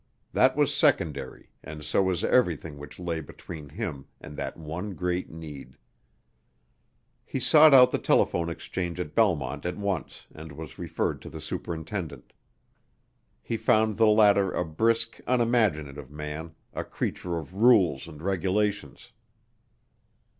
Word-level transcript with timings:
That 0.33 0.55
was 0.57 0.73
secondary 0.73 1.51
and 1.63 1.85
so 1.85 2.01
was 2.01 2.23
everything 2.23 2.79
which 2.79 2.97
lay 2.97 3.21
between 3.21 3.69
him 3.69 4.07
and 4.19 4.35
that 4.35 4.57
one 4.57 4.95
great 4.95 5.29
need. 5.29 5.77
He 7.23 7.39
sought 7.39 7.71
out 7.71 7.91
the 7.91 7.99
telephone 7.99 8.49
exchange 8.49 8.99
at 8.99 9.13
Belmont 9.13 9.63
at 9.63 9.77
once 9.77 10.25
and 10.33 10.53
was 10.53 10.79
referred 10.79 11.21
to 11.21 11.29
the 11.29 11.39
superintendent. 11.39 12.33
He 13.43 13.57
found 13.57 13.97
the 13.97 14.07
latter 14.07 14.51
a 14.51 14.65
brisk, 14.65 15.19
unimaginative 15.27 16.09
man 16.09 16.55
a 16.73 16.83
creature 16.83 17.37
of 17.37 17.53
rules 17.53 18.07
and 18.07 18.23
regulations. 18.23 19.11